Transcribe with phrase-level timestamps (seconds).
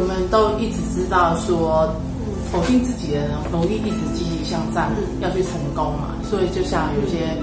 [0.00, 1.92] 我们都一直知道说，
[2.52, 6.14] 否定自己的人容易一直积极向上，要去成功嘛。
[6.22, 7.36] 所以就像有些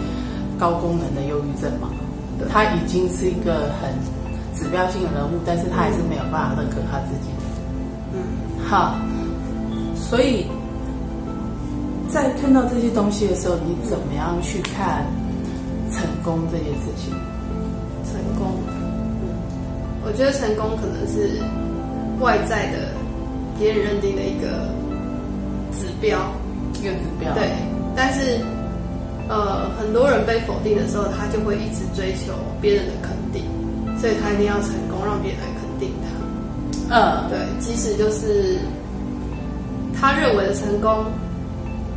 [0.58, 1.90] 高功能的忧郁症嘛，
[2.50, 3.92] 他已经是一个很
[4.56, 7.30] 指标性的人物，但是他还是没有办法认可他自己。
[8.14, 8.24] 嗯，
[8.66, 8.96] 好，
[9.94, 10.48] 所以
[12.08, 15.06] 在看到这些东西的时候，你怎么样去看
[15.92, 17.12] 成功这件事情？
[18.06, 19.28] 成功，嗯，
[20.06, 21.42] 我觉得成功可能是
[22.20, 22.90] 外在的
[23.60, 24.68] 别人认定的一个
[25.78, 26.20] 指标，
[26.82, 27.34] 一个指标。
[27.34, 27.50] 对，
[27.96, 28.40] 但是
[29.28, 33.44] 呃，很多人被否定的时候，他就会一直追求别人的肯定，
[34.00, 36.06] 所以他一定要成功，让别人来肯定他。
[36.88, 38.60] 嗯，对，即使就是
[40.00, 41.06] 他认为的成功，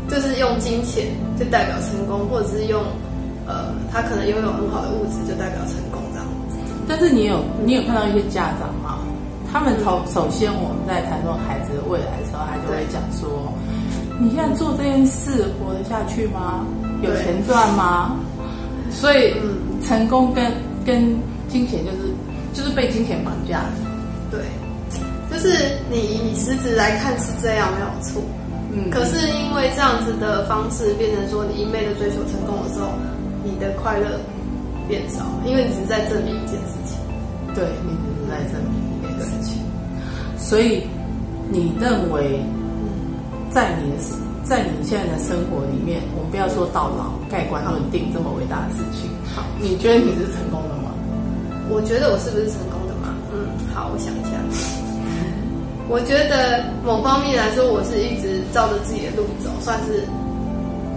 [0.09, 1.07] 就是用金钱
[1.39, 2.83] 就代表成功，或者是用
[3.47, 6.57] 呃，他可能拥有很好的物质就代表成功这样子。
[6.89, 8.98] 但是你有你有看到一些家长吗？
[9.53, 13.53] 他们头首先我们在谈论孩子的未来的时候，他就会讲说
[14.21, 16.67] ：“你现在做这件事活得下去吗？
[17.03, 18.17] 有钱赚吗？”
[18.91, 20.53] 所以，嗯成功跟
[20.85, 21.17] 跟
[21.49, 22.13] 金钱就是
[22.53, 23.63] 就是被金钱绑架。
[24.31, 24.41] 对，
[25.31, 28.21] 就是你以实质来看是这样没有错。
[28.71, 32.91] 嗯，可是因为这样子的方式变成说，你一昧的追求成功的时候，
[33.45, 34.21] 你的快乐
[34.87, 36.99] 变少，因为你只是在证明一件事情。
[37.55, 38.78] 对你只是在证明
[40.49, 40.83] 所以
[41.51, 42.41] 你认为，
[43.51, 43.97] 在你的
[44.49, 50.89] 在你现在的生活里面，我们不要说到老盖棺论定这么伟大的事情，好，你觉得你是成功的吗？
[51.69, 53.13] 我觉得我是不是成功的吗？
[53.29, 54.41] 嗯，好，我想一下。
[55.87, 60.09] 我觉得某方面来说，我是一直照着自己的路走，算是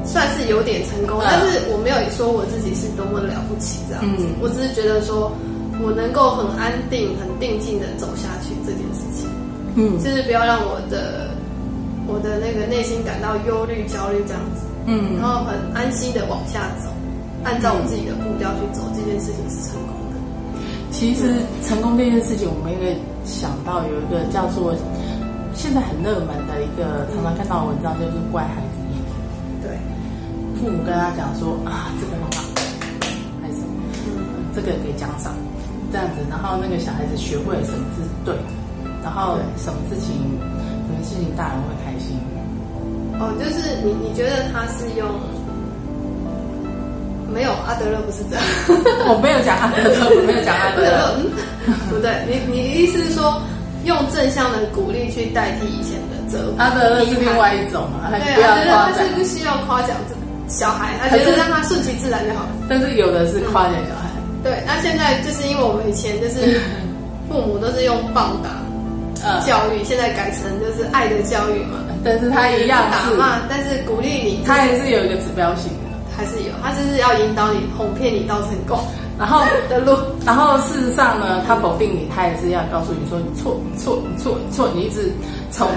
[0.08, 5.28] 算是有点成功，但是我没有说我自己是多么了不起这样子，我只是觉得说
[5.84, 9.11] 我能够很安定、很定静的走下去这件事情，
[9.76, 11.32] 嗯，就是不要让我的
[12.08, 16.90] 我的那个内心感到忧虑、焦虑这样子，嗯，然后很安心的往下走，
[17.44, 20.20] 按照我自己的步调去走，这件事情是成功的。
[20.92, 22.92] 其实成功这件事情，我们应该
[23.24, 24.76] 想到有一个叫做
[25.56, 28.76] 现在很热门的一个常常看到的文章，就是乖孩子。
[29.64, 29.78] 对，
[30.60, 32.44] 父母跟他讲说啊，这个很好，
[33.42, 33.72] 还是什么，
[34.54, 35.32] 这个给奖赏，
[35.92, 38.44] 这样子，然后那个小孩子学会了什么是对的，
[39.04, 40.16] 然后什么事情，
[40.86, 42.18] 什么事情大人会开心。
[43.20, 45.08] 哦，就是你你觉得他是用？
[47.34, 48.44] 没有阿德勒不是这样，
[49.08, 51.16] 我没有讲阿德勒，我没有讲阿德勒，
[51.88, 53.42] 不对，你你的意思是说
[53.86, 60.16] 用正向的鼓励去代替以前的责阿德勒是另外一种啊，对，阿德勒他是不需要夸奖这
[60.52, 62.46] 小孩，他觉得让他顺其自然就好。
[62.68, 64.12] 但是有的是夸奖小孩，
[64.44, 66.60] 对，那现在就是因为我们以前就是
[67.32, 68.50] 父母都是用棒打
[69.46, 75.92] 教育，现在改成就是爱的教育嘛，但是他一样打骂，但是鼓励你，他也是有一个指标性的。
[76.18, 78.78] 还是有，他就是要引导你、哄骗你到成功，
[79.18, 79.98] 然后的路。
[80.26, 84.70] 然后事实上呢，他否定你，他也是要告诉你说你错、你错、你错、你错。
[84.76, 85.10] 你一直
[85.50, 85.68] 从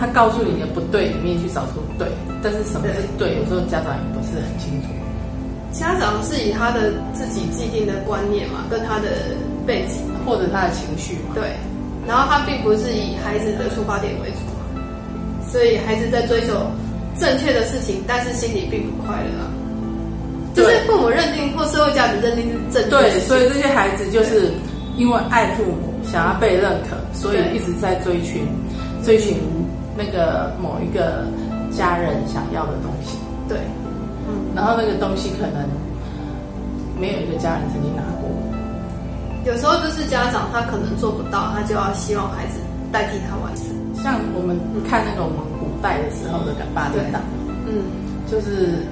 [0.00, 2.08] 他告诉你的不对里面去找出对，
[2.42, 3.36] 但是什么是对？
[3.36, 4.88] 有时候家长也不是很清楚。
[5.70, 11.34] 家长是以他的自己既定的观念嘛，跟他的背景或者他的情绪嘛。
[11.34, 11.54] 对，
[12.08, 14.80] 然后他并不是以孩子的出发点为主嘛，
[15.52, 16.54] 所以孩子在追求
[17.20, 19.52] 正确的事情，但是心里并不快乐啊。
[20.54, 24.50] 就是父母认定或社会价值认定是正对，所以这些孩子就是
[24.96, 28.46] 因为爱父母，想要被认可，所以一直在追寻
[29.04, 29.36] 追寻
[29.96, 31.26] 那个某一个
[31.70, 33.18] 家人想要的东西。
[33.46, 33.58] 对，
[34.26, 35.68] 嗯，然后那个东西可能
[36.98, 38.28] 没有一个家人曾经拿过。
[39.48, 42.60] 有时候就是家长他可能做不到，他就要希望孩子
[42.92, 43.64] 代替他完成。
[44.04, 44.54] 像我们
[44.86, 47.22] 看那个我们古代的时候的八点档，
[47.66, 47.82] 嗯，
[48.30, 48.86] 就是。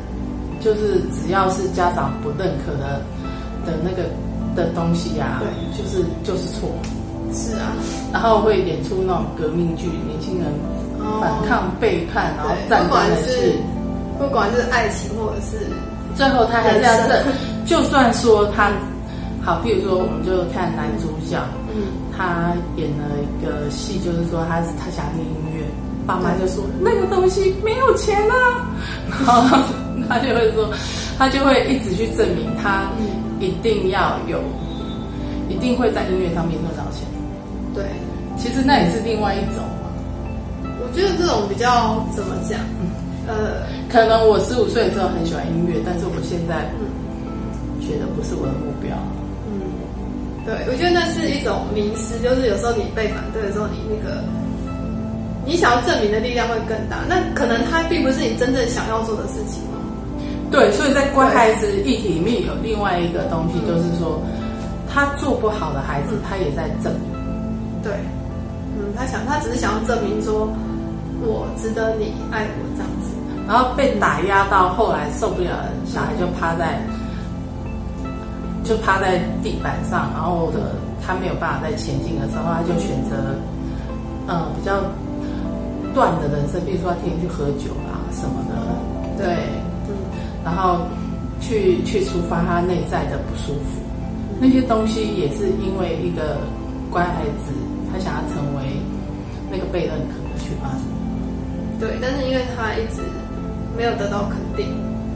[0.59, 3.01] 就是只要是家长不认可的
[3.67, 4.09] 的那个
[4.57, 6.71] 的东西呀，对，就是就是错，
[7.33, 7.77] 是啊，
[8.11, 10.51] 然后会演出那种革命剧，年轻人
[11.21, 13.53] 反抗背叛，然后战争的是
[14.19, 15.67] 不管是爱情或者是
[16.17, 17.25] 最后他还是要认，
[17.67, 18.73] 就算说他
[19.47, 21.39] 好，譬如说我们就看男主角，
[21.73, 25.63] 嗯，他演了一个戏，就是说他他想听音乐，
[26.05, 28.69] 爸妈就说那个东西没有钱啊，
[29.25, 29.59] 然后。
[30.09, 30.71] 他就会说，
[31.19, 32.85] 他就会一直去证明他
[33.41, 34.39] 一定要有，
[35.49, 37.03] 一定会在音乐上面赚到钱。
[37.75, 37.83] 对，
[38.39, 39.91] 其实那也是另外一种嘛。
[40.79, 42.61] 我觉得这种比较怎么讲？
[43.27, 46.71] 呃，可能我十五岁的时候很喜欢音乐，但是我现在
[47.81, 48.95] 觉得不是我的目标。
[50.47, 54.23] 嗯，对，我觉得那是一种迷失，就是有时候你被反对的时候，你那个
[55.45, 56.99] 你想要证明的力量会更大。
[57.09, 59.77] 那可能它并不是你真正想要做的事情哦。
[60.51, 64.23] 对，所以在乖孩子议题里面有另外一个东西，就是说
[64.93, 67.11] 他做不好的孩子，他也在证明。
[67.83, 67.93] 对，
[68.79, 70.49] 嗯，他想，他只是想要证明说，
[71.21, 73.11] 我值得你爱我这样子。
[73.47, 76.81] 然后被打压到后来受不了了，小孩就趴在
[78.67, 83.15] 就趴在地板上，然后的他没有办法再前进的时候，他就选择
[84.27, 84.83] 呃比较
[85.95, 89.37] 断的人生，比如说他天天去喝酒啊什么的，对，
[89.89, 89.95] 嗯，
[90.45, 90.81] 然后
[91.41, 93.81] 去去抒发他内在的不舒服，
[94.41, 96.39] 那些东西也是因为一个
[96.91, 97.55] 乖孩子，
[97.93, 98.77] 他想要成为
[99.51, 100.83] 那个被认可的去发生。
[101.79, 103.01] 对，但是因为他一直
[103.77, 104.67] 没有得到肯定，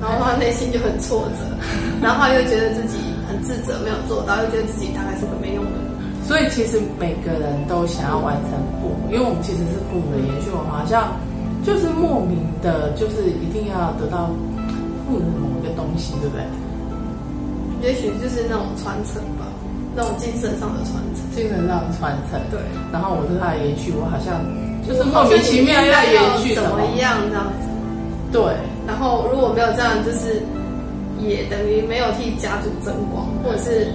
[0.00, 1.44] 然后他内心就很挫折，
[2.00, 2.98] 然后他又觉得自己
[3.30, 5.86] 很自责，没有做到，又觉得自己大概是个没用的人。
[6.26, 11.14] 所以其实每个人都想要完成父母，因为我们其实是父母的延续我们，好像
[11.62, 14.34] 就是莫名的，就是一定要得到
[15.06, 16.42] 父母的某一个东西，对不对？
[17.82, 19.46] 也许就是那种传承吧，
[19.96, 21.22] 那种精神上的传承。
[21.30, 22.60] 精神上的传承，对。
[22.92, 24.44] 然后我是他的延续，我好像
[24.86, 27.66] 就是莫名其妙要延续什么一样这样子。
[28.30, 28.42] 对。
[28.86, 30.42] 然后如果没有这样，就是
[31.28, 33.86] 也等于没有替家族争光，或者是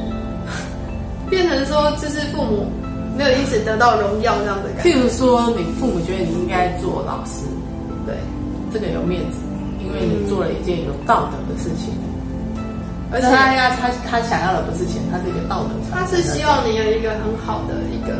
[1.29, 2.67] 变成说，就是父母
[3.17, 4.89] 没有因此得到荣耀这样的感觉。
[4.89, 7.41] 譬如说，你父母觉得你应该做老师，
[8.05, 8.15] 对，
[8.73, 9.39] 这个有面子，
[9.83, 11.93] 因为你做了一件有道德的事情。
[13.11, 15.69] 而且他要他他想要的不是钱，他是一个道德。
[15.93, 18.17] 他是希望你有一个很好的一个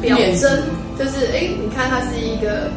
[0.00, 0.50] 表征，
[0.98, 2.70] 就是哎，你看他是一个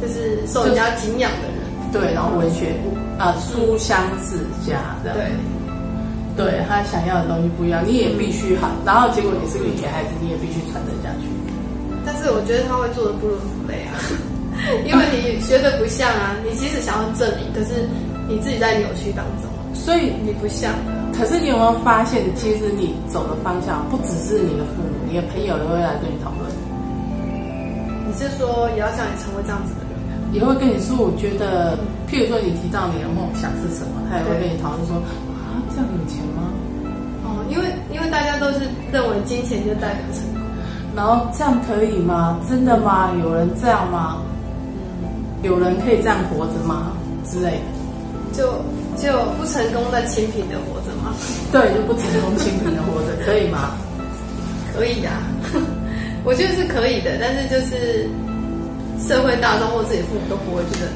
[0.00, 1.56] 就是受人家敬仰的人。
[1.92, 2.74] 对，然后文学
[3.18, 4.36] 啊，书香世
[4.66, 5.16] 家这样。
[6.36, 8.70] 对，对他想要的东西不一样，你也必须好。
[8.84, 11.28] 然后结果你是个野孩子，你也必须传承下去。
[12.04, 13.96] 但是我觉得他会做的不伦不类啊，
[14.86, 16.36] 因为你学的不像啊。
[16.44, 17.88] 你即使想要证明，可是
[18.28, 20.72] 你自己在扭曲当中，所以你不像。
[21.16, 26.44] 可是你有没有发现，其实你走的方向不只是你的父母，你的朋友也会来跟你讨论。
[28.06, 29.85] 你是说也要像你成为这样子的人？
[30.32, 31.78] 也会跟你说，我觉得，
[32.08, 34.96] 譬如说你提到你的梦想是什么，他也会跟你讨论说，
[35.36, 36.52] 啊，这样有钱吗？
[37.24, 40.42] 哦，因为因为大家都是认为金钱就代表成功，
[40.94, 42.38] 然后这样可以吗？
[42.48, 43.10] 真的吗？
[43.22, 44.22] 有人这样吗？
[45.42, 46.92] 有人可以这样活着吗？
[47.24, 48.52] 之类的，就
[48.96, 51.14] 就不成功的清贫的活着吗？
[51.52, 53.72] 对，就不成功清贫的活着， 可以吗？
[54.74, 55.22] 可以呀，
[56.24, 58.06] 我觉得是可以的，但是就是
[58.98, 60.92] 社会大众或自己父母都不会觉得。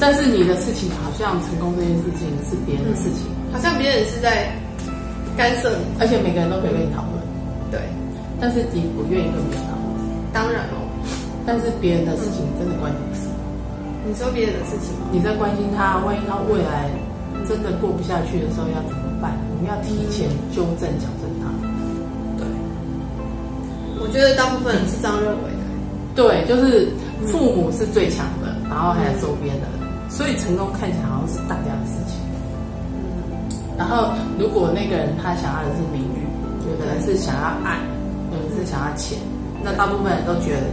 [0.00, 4.46] 但是你的事情好像成功这件事情是别人的事情，好像别人是在
[5.36, 7.18] 干涉你，而且每个人都可以跟你讨论，
[7.70, 7.82] 对，
[8.38, 9.90] 但是你不愿意跟别人讨论。
[10.30, 10.86] 当然哦，
[11.44, 13.26] 但是别人的事情真的关你的事。
[14.06, 15.10] 你说别人的事情吗？
[15.10, 16.86] 你在关心他，万一他未来
[17.42, 19.34] 真的过不下去的时候要怎么办？
[19.50, 21.50] 我们要提前纠正、矫正他。
[22.38, 22.46] 对，
[23.98, 25.57] 我觉得大部分人是这样认为的。
[26.18, 26.90] 对，就是
[27.30, 32.18] 父母是最强的，然后还有周边的人，所以成功看起来好像是大家的事情。
[33.78, 36.26] 然后，如果那个人他想要的是名誉，
[36.66, 37.78] 有的人是想要爱，
[38.34, 39.16] 有人是想要钱，
[39.62, 40.66] 那大部分人都觉得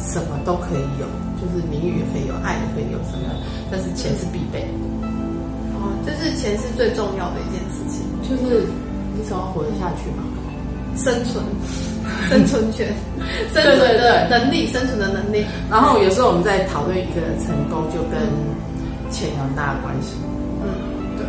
[0.00, 1.04] 什么都可以有，
[1.36, 3.28] 就是名誉也可以有，爱也可以有什么，
[3.70, 4.64] 但是钱是必备。
[5.76, 8.64] 哦，就是钱是最重要的一件事情，就是
[9.12, 10.24] 你总要活得下去嘛，
[10.96, 11.44] 生存，
[12.30, 12.92] 生存权，
[13.52, 15.44] 生存的能力，生存的能力。
[15.70, 18.20] 然后有时候我们在讨论一个人成功，就跟
[19.10, 20.14] 钱有很大的关系。
[20.62, 20.68] 嗯，
[21.16, 21.24] 对。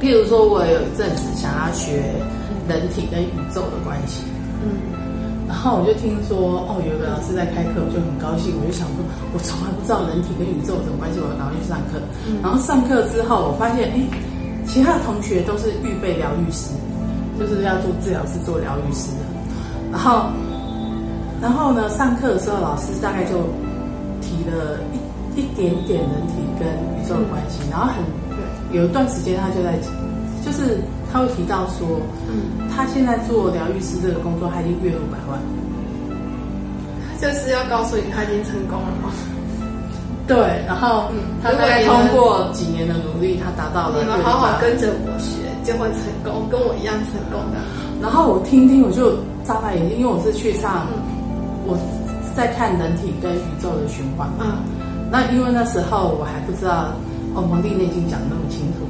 [0.00, 2.02] 譬如说，我有一阵子想要学
[2.68, 4.22] 人体跟宇宙的关系，
[4.60, 4.92] 嗯，
[5.48, 9.00] 然后我就听说，哦，有个老师在开课，我就很高兴，我就想说，
[9.32, 12.00] 我从来不知道人体跟宇宙有什么关系，我要赶快去上课。
[12.42, 14.00] 然后上课之后，我发现，哎，
[14.66, 16.68] 其他的同学都是预备疗愈师，
[17.38, 19.22] 就是要做治疗师、做疗愈师的。
[19.92, 20.26] 然后，
[21.40, 23.38] 然后呢，上课的时候，老师大概就
[24.20, 28.04] 提了一一点点人体跟宇宙的关系，然后很
[28.72, 29.78] 有一段时间，他就在，
[30.44, 30.78] 就是
[31.12, 35.40] 他会提到说，嗯，他现在做疗愈师这个工作，他已经月入百万。
[37.20, 39.10] 就是要告诉你他已经成功了吗？
[40.26, 40.36] 对，
[40.66, 41.10] 然后
[41.42, 47.56] 他大概通过几年的努力，他达到了你们好好跟着我学，就会成功，跟我一样成功的。
[48.02, 50.86] 然后我听听，我就眨巴眼睛，因为我是去上，
[51.66, 51.76] 我
[52.36, 54.44] 在看人体跟宇宙的循环嘛。
[54.44, 54.58] 嗯，
[55.10, 56.92] 那因为那时候我还不知道
[57.34, 58.84] 哦，《黄帝内经》讲的那么清楚，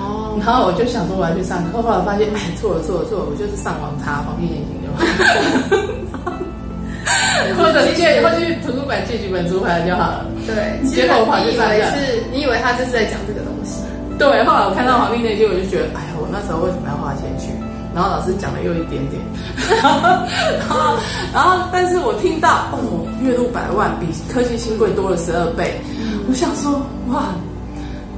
[0.00, 5.04] 哦，然后我就想说我要去上课，后来发现哎错了错了错了，我就是上网查黄帝内经就好，
[7.58, 10.24] 或者借或者去图书馆借几本书回来就好了。
[10.46, 11.72] 对，结果我跑去以上课。
[11.74, 13.82] 为是，你以为他就是在讲这个东西。
[14.16, 17.54] 对，后来我看到黄帝内经，我就觉得，哎呀，我那时候为什么要花钱去？
[17.94, 19.22] 然后老师讲了又一点点，
[19.78, 19.88] 然
[20.68, 20.98] 后
[21.32, 25.78] 然后，但是我听到哦，月入百万，比科技新贵多了十二倍，
[26.28, 26.82] 我想说，
[27.14, 27.30] 哇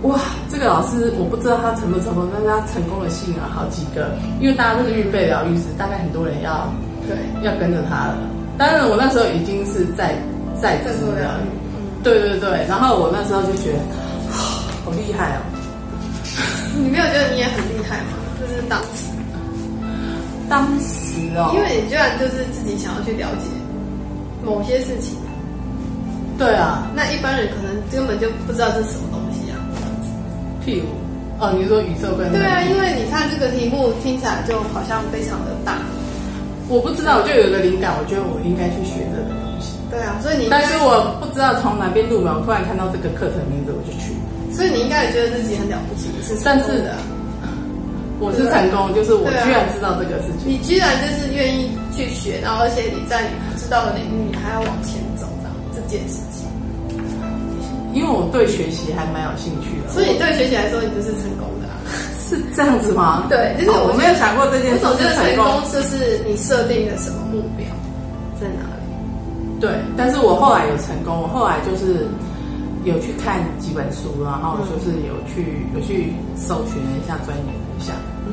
[0.00, 0.18] 哇，
[0.50, 6.72] 这个老师我不知道他成不成功，但是他成功的吸引了好几个，因为大家都是预备疗愈师，大概很多人要
[7.06, 7.12] 对，
[7.44, 8.16] 要跟着他了。
[8.56, 10.16] 当然，我那时候已经是在
[10.58, 13.78] 在职在做疗了愈，对对对，然后我那时候就觉得
[14.86, 15.40] 好厉害哦。
[16.76, 18.18] 你没有觉得你也很厉害吗？
[18.40, 19.08] 就是当时，
[20.48, 23.48] 当时哦，因为你居然就是自己想要去了解
[24.44, 25.16] 某些事情，
[26.38, 29.56] 对啊，那一般人可能根本就不知道这是什么东西啊。
[30.64, 30.86] 譬如
[31.40, 35.78] 哦，你说宇宙跟对啊，因为你看这个题目听起来就好像非常的大。
[36.68, 44.12] 我不知道，我就有一个灵感，我觉得我应该去学这个东西，对啊，所以你但是我不知道从哪边入门，我突然看到这个课程名字，我就去。
[44.56, 46.98] 所以你应该也觉得自己很了不起，是成但是功的啊。
[48.18, 50.48] 我是成功，就是我居然知道这个事情。
[50.48, 56.48] 你居然就是愿意去学，然后而且你在你不知道的领域，你还要往前走，这样这件事情。
[57.92, 61.76] 因为我对学习还蛮有兴趣的，所以你对学习来说，你就是成功的啊。
[62.24, 63.28] 是这样子吗？
[63.28, 65.44] 对就是我没有想过这件事我总觉得是成功。
[65.44, 67.68] 成功就是你设定的什么目标
[68.40, 68.84] 在哪里。
[69.60, 72.08] 对，但是我后来有成功，我后来就是
[72.86, 77.92] 有去看几本书，然后就是有去有去搜寻了一下，钻研了一下，
[78.26, 78.32] 嗯，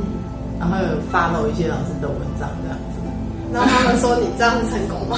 [0.62, 3.02] 然后有 follow 一些老师的文章这样子，
[3.52, 5.18] 然后他们说你这样是成功吗？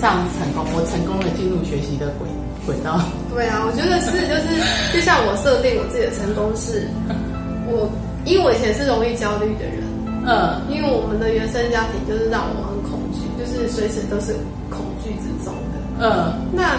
[0.00, 2.26] 这样是成功，我成功的进入学习的轨
[2.66, 3.02] 轨道。
[3.34, 4.46] 对啊，我觉得是，就是
[4.94, 6.86] 就像我设定我自己的成功是，
[7.66, 7.90] 我
[8.24, 9.82] 因为我以前是容易焦虑的人，
[10.26, 14.34] 嗯因为我们的原生家庭就是让我很恐惧，就是随时都是
[14.70, 15.78] 恐惧之中的。
[16.02, 16.78] 嗯那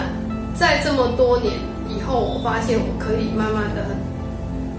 [0.54, 1.52] 在这么多年
[1.88, 3.82] 以后，我发现我可以慢慢的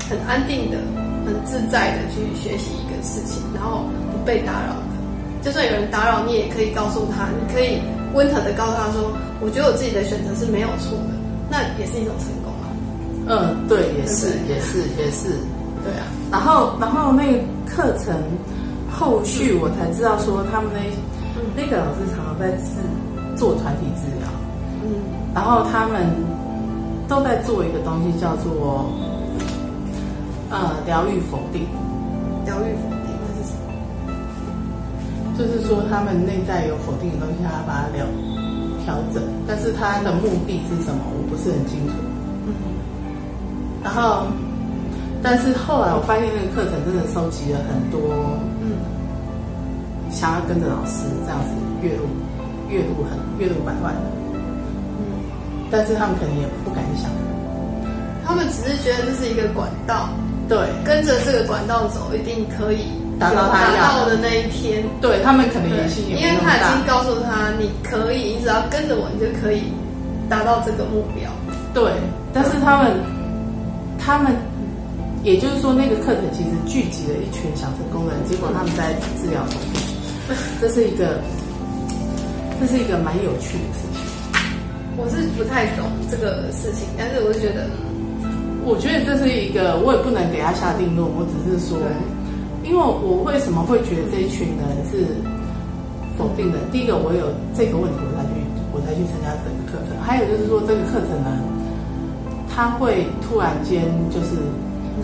[0.09, 0.77] 很很安定的、
[1.25, 4.93] 很自在的去学习一个事情，然后不被打扰的。
[5.41, 7.81] 就算有人打扰，你也可以告诉他，你可以
[8.13, 9.11] 温和的告诉他说
[9.41, 11.13] ：“我觉得我自己的选择是没有错的。”
[11.51, 12.65] 那也是一种成功啊。
[13.27, 15.35] 嗯，对，也是对也是也是。
[15.83, 18.15] 对啊，然后然后那个课程
[18.89, 20.79] 后续我才知道说，他们那
[21.61, 22.79] 那个老师常常在自
[23.35, 24.22] 做团体治疗。
[25.33, 26.07] 嗯，然后他们
[27.07, 28.89] 都在做一个东西，叫做
[30.49, 31.67] 呃疗愈否定，
[32.45, 33.73] 疗愈否定那是什么？
[35.37, 38.05] 就是说他们内在有否定的东西，他把它疗
[38.85, 41.93] 调整，但是他的目的是什么，我不是很清楚。
[42.45, 42.53] 嗯
[43.83, 44.27] 然后，
[45.21, 47.99] 但是后来我发现那个课程真的收集了很多
[48.63, 48.79] 嗯
[50.09, 52.07] 想要跟着老师这样子月入
[52.69, 53.93] 月入很月入百万
[55.73, 57.09] 但是他们可能也不敢想。
[58.23, 60.07] 他们只是觉得这是一个管道，
[60.47, 62.85] 对，跟着这个管道走，一定可以
[63.19, 64.83] 达到他达要的到的那一天。
[65.01, 66.85] 对他们可能也心里因为他已经。
[66.85, 69.63] 告诉他，你可以，你只要跟着我，你就可以
[70.29, 71.31] 达到这个目标。
[71.73, 71.91] 对，
[72.31, 72.93] 但是他们，
[73.97, 74.31] 他们，
[75.23, 79.57] 也就是说，那个课程其实聚集了一群想成功的人，结果他们在治疗中，
[80.61, 81.19] 这是一个，
[82.61, 83.92] 这是一个蛮有趣的事情。
[84.95, 87.65] 我是不太懂这个事情，但是我就觉得，
[88.63, 91.77] 我觉得这是一个，我也不能给他下定论，我只是说，
[92.63, 95.17] 因为我为什么会觉得这一群人是
[96.17, 96.59] 否定的？
[96.71, 98.37] 第一个，我有这个问题，我才去，
[98.71, 99.97] 我才去参加这个课程。
[100.01, 101.41] 还有就是说，这个课程呢，
[102.47, 104.37] 他会突然间就是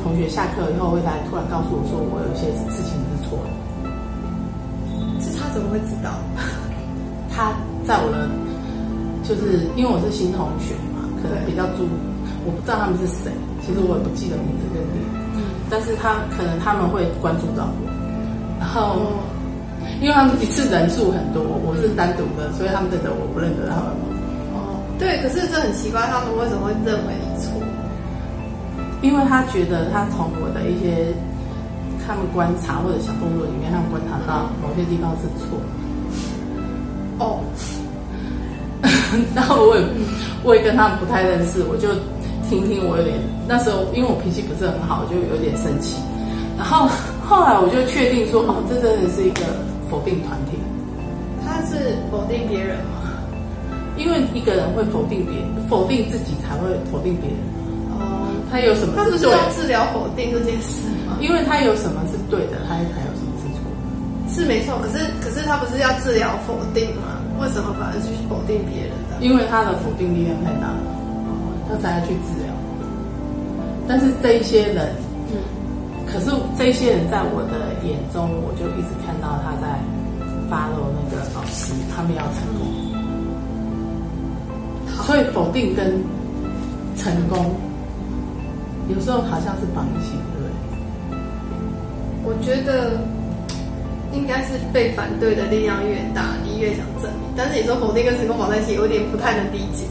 [0.06, 3.50] 同学下课以后会来突然告诉我说，我有一些事情是错的。
[5.20, 6.14] 是他怎么会知道？
[7.34, 7.52] 他
[7.86, 8.30] 在我的，
[9.30, 11.86] 就是因为我是新同学嘛，可能比较注，
[12.42, 13.30] 我不知道他们是谁，
[13.62, 15.06] 其实我也不记得名字跟脸，
[15.70, 17.86] 但是他可能他们会关注到我，
[18.58, 19.22] 然后哦，
[20.02, 23.94] 因为他们一次人数很多，我是单独的，所以他们认得我，不认得他们。
[24.58, 27.62] 哦，对，可是这很奇怪，他们为什么会认为你错？
[29.06, 31.14] 因为他觉得他从我的一些
[32.02, 35.62] 他们观察或者小动作里面，他们观察到某些地方是错。
[37.22, 37.46] 哦，
[39.36, 39.84] 然后我也
[40.44, 41.90] 我也跟他们不太认识，我就
[42.50, 45.98] 听听，我有点那时候因为我脾气不是很好，就有点生气。
[46.58, 46.90] 然后
[47.26, 49.46] 后来我就确定说，哦，这真的是一个
[49.90, 50.60] 否定团体，
[51.46, 53.08] 他是否定别人吗？
[53.96, 57.40] 因为一个人会否定别人，否定自己才会否定别人。
[57.96, 61.20] 哦，他有什么他不是对要治疗否定这件事吗？
[61.20, 64.32] 因为他有什么是对的，他才有什么是错的。
[64.32, 67.19] 是没错，可是可是他不是要治疗否定吗？
[67.40, 69.18] 为什么反而去否定别人的？
[69.20, 70.80] 因为他的否定力量太大了，
[71.68, 72.52] 他才要去治疗。
[73.88, 74.94] 但是这一些人，
[75.32, 75.40] 嗯，
[76.06, 79.80] 可是这一些人在我的眼中，我就一直看到他在
[80.50, 82.68] 发露那个老师，他们要成功。
[85.06, 86.04] 所以否定跟
[86.96, 87.56] 成功，
[88.90, 90.52] 有时候好像是绑一起，对不对？
[92.26, 93.00] 我觉得
[94.14, 97.32] 应该是被反对的力量越大，你越想证明。
[97.38, 99.88] 但是你说否定跟成功绑在一起，有点不太能理解。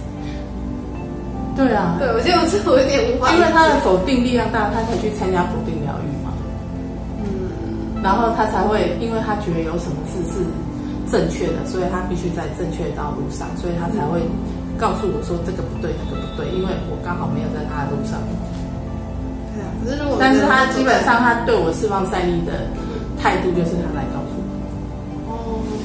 [1.57, 3.33] 对啊，对，我觉得我这我有点无法。
[3.33, 6.31] 因为他的否定力量大，他才去参加否定疗愈嘛。
[7.19, 10.45] 嗯，然后他才会，因为他觉得有什么事是
[11.11, 14.23] 正确的，所以他必须在正确的道路上，所以他才会
[14.79, 18.23] 告诉我说这个不对，那个不对，因为我刚好没有在他的路上。
[19.51, 19.71] 对啊。
[19.83, 22.71] 可是如果但是他基本上他对我释放善意的
[23.19, 24.23] 态度，就是他来告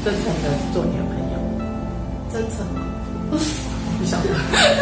[0.03, 1.35] 真诚的做你的朋友。
[2.31, 2.81] 真诚吗？
[3.99, 4.27] 不晓得，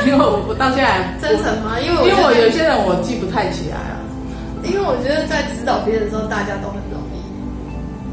[0.08, 1.80] 因为我我到现在真诚吗？
[1.80, 4.00] 因为我因为我有些人我记不太起来啊。
[4.64, 7.18] 因为我觉得在指导别人的时候，大家都很容易，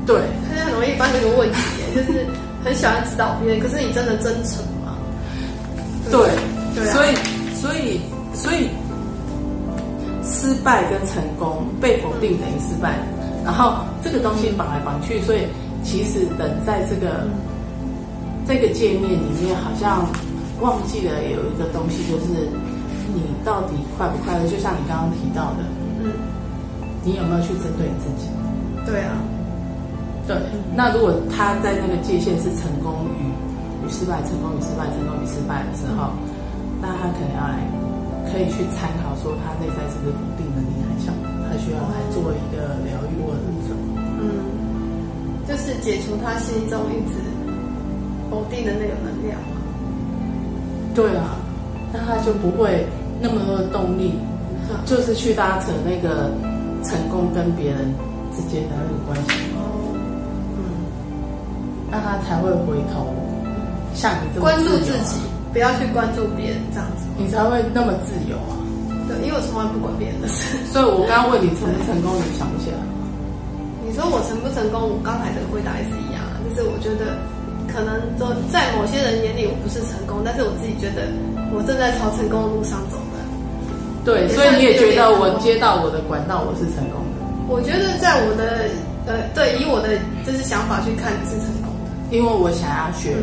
[0.07, 0.17] 对，
[0.49, 1.59] 大家很容易犯这个问题，
[1.95, 2.27] 就是
[2.65, 4.97] 很喜欢指导别人，可是你真的真诚吗？
[6.11, 6.19] 对，
[6.75, 7.15] 对啊所以
[7.55, 8.01] 所以
[8.33, 8.71] 所以
[10.25, 12.97] 失败跟成功被否定等于失败，
[13.45, 15.47] 然后这个东西绑来绑去，所以
[15.83, 17.27] 其实人在这个
[18.47, 20.07] 这个界面里面，好像
[20.61, 22.49] 忘记了有一个东西，就是
[23.15, 24.47] 你到底快不快乐？
[24.49, 25.65] 就像你刚刚提到的，
[26.03, 26.13] 嗯，
[27.05, 28.29] 你有没有去针对你自己？
[28.85, 29.17] 对啊，
[30.27, 30.37] 对，
[30.75, 33.29] 那如果他在那个界限是成功与
[33.85, 36.13] 与失败，成功与失败，成功与失败的时候，
[36.81, 37.61] 那他可能要来
[38.33, 43.79] 可以去参考说他内在是不是否定能力很强，他需要来做一个疗愈或者是什么。
[44.21, 44.58] 嗯，
[45.49, 47.17] 就是解除他心中一直
[48.31, 49.57] 否定的那个能量嘛。
[50.95, 51.37] 对啊，
[51.93, 52.85] 那他就不会
[53.21, 54.13] 那么多的动力，
[54.85, 56.31] 就是去拉扯那个
[56.85, 57.95] 成功跟别人
[58.37, 59.97] 之间的那个关系，哦，
[60.59, 60.61] 嗯，
[61.91, 63.09] 那他才会回头
[63.95, 65.17] 像你这么关注自己，
[65.53, 67.07] 不要去关注别人，这样子。
[67.17, 68.55] 你才会那么自由啊。
[69.09, 70.59] 对，因为我从来不管别人的事。
[70.71, 72.77] 所以我刚刚问你成不成功，你想不起来？
[73.89, 74.77] 你说我成不成功？
[74.85, 77.17] 我刚才的回答也是一样啊，就是我觉得
[77.65, 81.09] 可能都在某些人眼里我不是成功，但是我自己觉得
[81.57, 83.17] 我正在朝成功的路上走的。
[84.05, 88.69] 对，所以你也觉得我接到我的管道，我是成功的，我觉得在我的
[89.09, 91.89] 呃，对，以我的就是想法去看，你是成功的。
[92.13, 93.17] 因为我想要学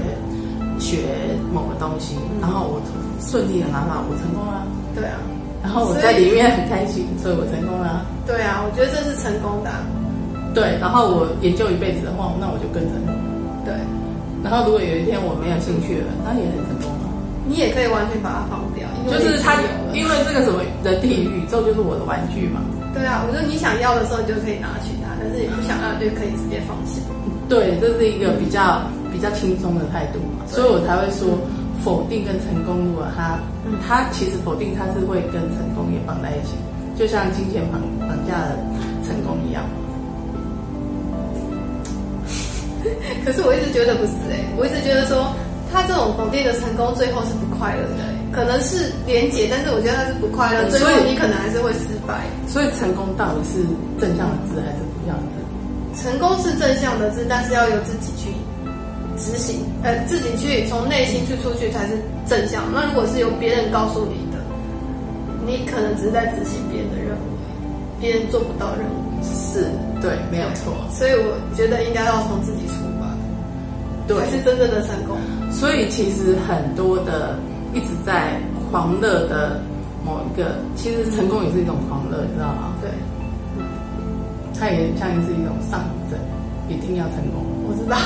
[0.81, 1.13] 学
[1.53, 2.81] 某个东西，然后我
[3.21, 4.65] 顺利的拿到，我成功了。
[4.97, 5.21] 对啊，
[5.61, 8.05] 然后我在里面很开心，所以我成功了。
[8.25, 9.81] 对啊，我觉得这是成功的啊、
[10.55, 13.11] 对，然后我研究一辈子的话，那我就更成功。
[13.67, 13.75] 对，
[14.41, 17.11] 然后如果有一天我没有兴趣了，那也很成功啊。
[17.45, 19.59] 你也可以完全把它放掉，因为就是他
[19.93, 22.63] 因为这个什么人体宇宙就是我的玩具嘛。
[22.95, 27.03] 对啊，我说你想要的时候你就可以拿取它，但是你不想要就可以直接放下。
[27.51, 31.37] 对，这是一个比较比较轻松的态度嘛，所以我才会说
[31.83, 33.37] 否定跟成功，如果他
[33.67, 36.55] 嗯它其实否定他是会跟成功也绑在一起，
[36.97, 38.57] 就像金钱绑绑架了
[39.05, 39.61] 成功一样
[43.25, 45.33] 可是我一直觉得不是哎、我一直觉得说
[45.71, 52.23] 他这种否定的成功最后是不快乐的、欸，可能是连结，但是我觉得他是不快乐，最所以后你可能还是会失败。
[52.47, 53.63] 所以成功到底是
[53.99, 55.37] 正向的字还是负向的字？
[56.01, 58.31] 成功是正向的字，但是要由自己去
[59.17, 62.63] 执行，呃，自己去从内心去出去才是正向。
[62.73, 64.39] 那如果是由别人告诉你的，
[65.45, 67.35] 你可能只是在执行别人的任务，
[67.99, 69.03] 别人做不到任务。
[69.23, 70.75] 是对，没有错。
[70.91, 72.54] 所以我觉得应该要从自
[74.07, 75.17] 对才是真正的成功。
[75.51, 77.37] 所以其实很多的
[77.73, 78.39] 一直在
[78.69, 79.61] 狂热的
[80.05, 82.73] 某一个，其实成功也是一种狂热，你知道吗？
[82.81, 82.89] 对，
[84.59, 86.19] 它也像是一种上瘾症，
[86.69, 87.43] 一定要成功。
[87.67, 87.97] 我知道。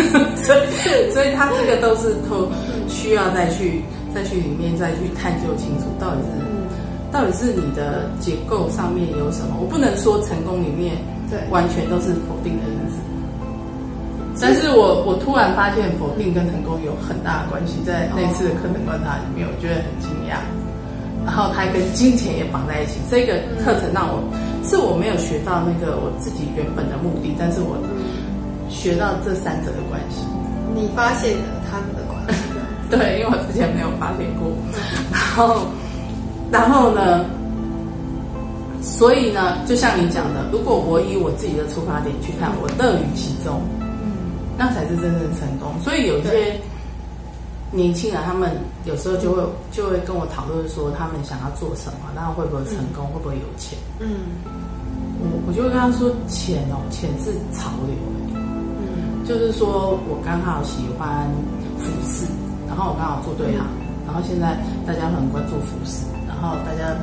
[0.36, 2.48] 所以，所以他这个都是都
[2.88, 3.82] 需要再去
[4.14, 6.56] 再去里面再去探究清楚，到底是、嗯
[7.12, 9.56] 到底是你的结构上面有什么？
[9.60, 10.96] 我不能说成功里面
[11.30, 12.64] 对完全都是否定的
[14.40, 20.36] 但是我我突然发现否定跟成功有很大的关系，在那次的课程观察里面，我觉得很惊讶。
[21.24, 24.22] 然后它跟金钱也绑在一起，这个课程让我
[24.62, 27.76] 是我没有学到那个我自己原本的目的，但是我
[28.68, 30.22] 学到这三者的关系。
[30.74, 32.44] 你发现了他们的关系，
[32.90, 34.52] 对，因为我之前没有发现过。
[35.10, 35.66] 然后，
[36.52, 37.24] 然后呢，
[38.82, 43.85] 所以呢，就像你讲的，如果我以我自己的出发点去看，我乐于其中，嗯，
[44.58, 45.78] 那才是真正成功。
[45.82, 46.60] 所以有一些
[47.70, 48.52] 年轻人，他们
[48.84, 53.78] 有时候就会就会跟我讨论说，他们想要做什么，然后会不会成功，会不会有钱？
[54.00, 54.08] 嗯。
[55.18, 58.40] 我我就会跟他说，钱哦，钱是潮流、欸，
[58.76, 59.24] 嗯。
[59.24, 61.26] 就是说我刚好喜欢
[61.78, 62.26] 服饰，
[62.68, 63.64] 然后我刚好做对行，
[64.06, 66.94] 然后现在大家很关注服饰，然后大家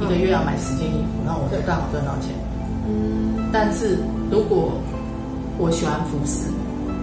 [0.00, 2.30] 一个月要买十件衣服，那我就刚好赚到钱。
[2.86, 3.98] 嗯但是
[4.30, 4.72] 如果
[5.58, 6.48] 我喜欢服饰，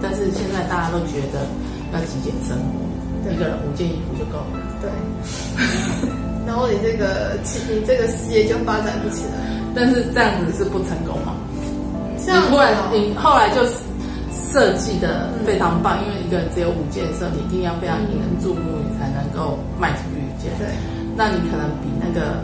[0.02, 1.46] 但是现在大家都觉得
[1.92, 2.80] 要极简生活，
[3.24, 4.58] 对一个人五件衣服就够了。
[4.80, 4.90] 对。
[6.46, 7.36] 然后你这个
[7.68, 9.38] 你这个事业就发展不起来。
[9.72, 11.32] 但是这样子是不成功嘛？
[12.26, 13.62] 这样子你突然哦你后来就
[14.34, 20.50] 设计的非常棒，因为一个人只有五件的时候，你一定要非常引人注目，你才能够卖出去一件。
[20.58, 20.66] 对，
[21.14, 22.42] 那你可能比那个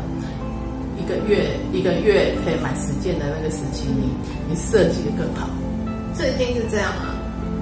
[0.95, 4.15] 一个月一个月可以买十件的那个时期，你
[4.49, 5.51] 你设计的更好。
[6.15, 7.16] 这一定是这样啊。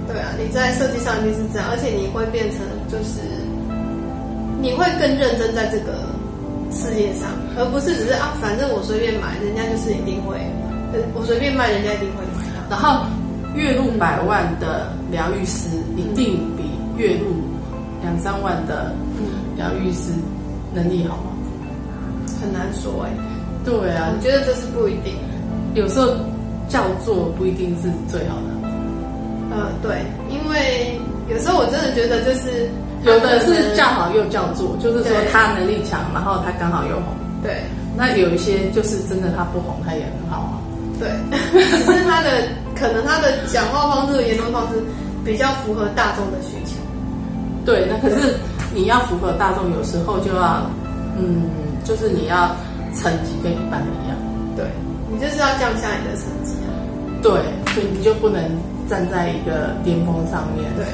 [0.06, 3.20] 对啊，你在设计上一定是这样，而且你会变成就是
[4.60, 5.92] 你会更认真在这个
[6.70, 10.36] 事业上，而不是只是啊，反正我随便买，人家就是一定会，
[10.92, 12.76] 呃，我随便卖，人家一定会买到。
[12.76, 13.06] 然后
[13.54, 16.64] 月入百万的疗愈师一定比
[16.96, 17.32] 月入
[18.02, 20.12] 两三万的嗯，疗愈师
[20.74, 21.30] 能力好吗？
[22.40, 23.10] 很难说哎、
[23.64, 25.14] 对啊我，觉得这是不一定。
[25.74, 26.08] 有时候
[26.68, 28.63] 叫做不一定是最好的。
[29.54, 32.68] 呃，对，因为有时候我真的觉得就是
[33.04, 37.14] 有的是叫好又叫座，就是说他能力强，然后他刚好又红。
[37.42, 37.62] 对
[37.96, 40.58] 那有一些就是真的他不红，他也很好啊。
[40.98, 41.10] 对，
[41.52, 42.30] 只是他的
[42.74, 44.82] 可能他的讲话方式、言论方式
[45.24, 46.76] 比较符合大众的需求。
[47.64, 48.34] 对，那可是
[48.74, 50.62] 你要符合大众，有时候就要，
[51.18, 51.50] 嗯，
[51.84, 52.54] 就是你要
[52.94, 54.16] 成绩跟一般人一样。
[54.56, 54.64] 对
[55.10, 56.70] 你就是要降下你的成绩啊。
[57.22, 57.32] 对，
[57.74, 58.42] 所以你就不能
[58.88, 60.64] 站在一个巅峰上面。
[60.76, 60.84] 对，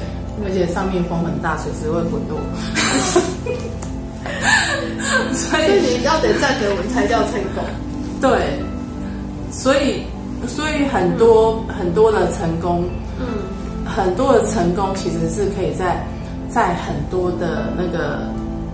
[0.44, 2.38] 而且上面风很大，随时会滚落。
[5.32, 7.64] 所 所以以你要得站得稳才叫成功。
[8.20, 8.58] 对，
[9.50, 10.02] 所以
[10.46, 12.84] 所以很多、很多的成功，
[13.18, 13.26] 嗯
[13.84, 16.06] 很多的成功其实是可以在
[16.48, 18.20] 在很多的那个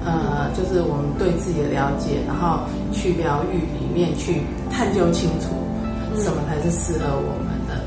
[0.05, 2.61] 呃，就是我们对自己的了解，然后
[2.93, 5.49] 去疗愈里面去探究清楚
[5.83, 7.33] 嗯什么才是适合我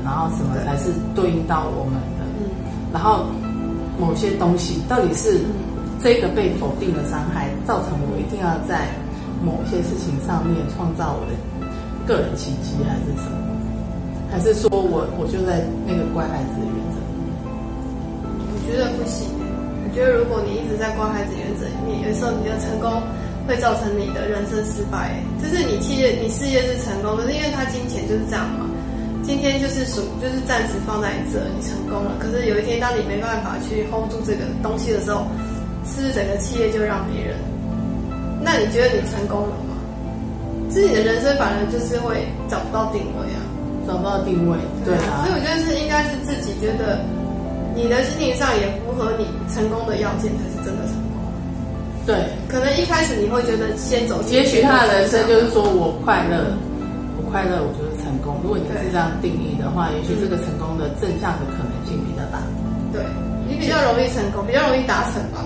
[0.04, 2.48] 然后什么才是对应到我们的，嗯
[2.92, 3.26] 然后
[3.98, 5.40] 某些东西到底是
[6.02, 8.88] 这个被否定的伤害，造成我一定要在
[9.44, 11.32] 某些事情上面创造我的
[12.06, 13.38] 个人奇迹，还是什么？
[14.30, 17.34] 还是说我我就在那个乖孩子的原则里面？
[18.46, 19.28] 我觉得不行。
[19.82, 23.02] 我觉得如果你一直在乖孩子原则里面，有时候你的成功
[23.46, 25.18] 会造成你的人生失败。
[25.42, 28.70] 就是你企业、你事业是成功，可是因为他金钱就是这样嘛。
[29.30, 32.18] 今天就是属，就是暂时放在这，你成功了。
[32.18, 35.22] 可是有一天，当你没办法去 hold 住这个东西的时候，
[35.86, 37.38] 是不是整个企业就让别人？
[38.42, 39.78] 那你觉得你成功了吗？
[40.68, 43.40] 自己的人生反而就是会找不到定位啊。
[43.86, 46.98] 找不到定位，对啊所以，我觉得是应该是自己觉得
[47.74, 51.22] 你的心灵上也符合你成功的要件，才是真的成功。
[52.04, 52.18] 对。
[52.46, 56.50] 可能一开始你会觉得先走进也许他的人生就是说，我快乐，
[57.16, 57.89] 我快乐，我就是成功。
[58.42, 62.40] 如果你是这样定义的话，也许这个成功的正向的可能性比较大。
[62.92, 63.04] 对
[63.46, 65.44] 你比较容易成功，比较容易达成吧。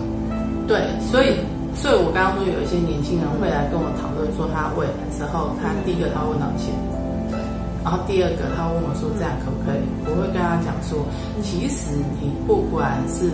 [0.67, 0.81] 对，
[1.11, 1.37] 所以，
[1.77, 6.73] 所以我刚刚说有一些年轻人会来跟我讨论说他未来之后，他第一个他会问到钱，
[7.29, 7.37] 对，
[7.85, 9.85] 然后第二个他问我说这样可不可以？
[10.09, 11.05] 我会跟他讲说，
[11.45, 13.29] 其实你不管是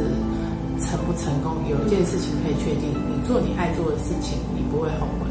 [0.82, 5.26] 成不成功，有一件事情可以确定，你做你爱做的事情，你不会后悔。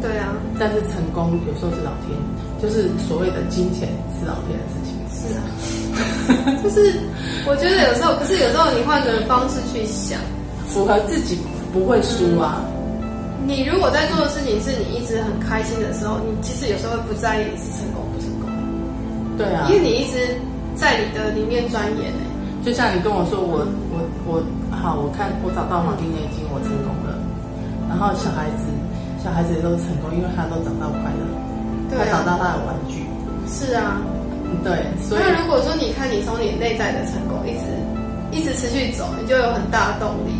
[0.00, 2.12] 对啊，但是成功有时候是老天，
[2.62, 4.90] 就是所谓的金钱是老天的事情。
[5.10, 5.40] 是啊，
[6.64, 6.94] 就是
[7.46, 10.18] 我觉得有时候，可是有时候你换个方式去想，
[10.68, 11.38] 符合自己
[11.72, 12.64] 不会输啊。
[13.46, 18.48] 你如果在做的事情是你一直很开心的时候，你其实有时候会不在意你是成功不成功，
[19.36, 20.36] 对啊因，为你一直
[20.76, 22.22] 在你的里面钻研哎、
[22.64, 27.16] 就像你跟我说，我我我好，我看我找到黄帝内经，我成功了。
[27.88, 28.68] 然后小孩子
[29.24, 31.24] 小孩子也都成功，因为他都长到快乐，
[31.98, 33.04] 他找到他的玩具。
[33.48, 34.00] 是啊。
[34.64, 37.64] 对，所以那如果说你看你从你内在的成功一直
[38.30, 40.34] 一直持续走，你就有很大的动力。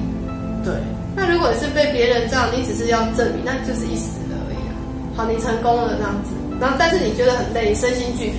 [0.65, 0.75] 对
[1.15, 4.75] 那如果是被别人这样，你只是要证明，那就是一时的而已啊。
[5.17, 8.39] 好，你成功了这样子，然后但是你觉得很累，身心俱疲，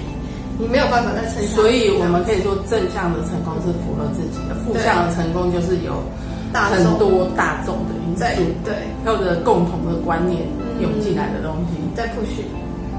[0.59, 1.55] 你没有办法再撑下去。
[1.55, 6.03] 所以我们可以说正向的成功是符合自己的，负向的成功就是有
[6.51, 8.23] 很大众多大众的因素
[8.67, 10.43] 对对或者共同的观念
[10.79, 11.79] 涌进来的东西。
[11.95, 12.43] 在 push，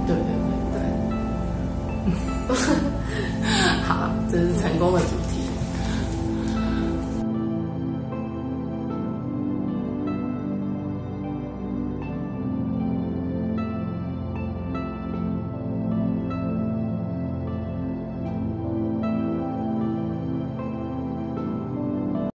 [0.06, 0.80] 对对对对。
[3.86, 5.21] 好，这是成功的主。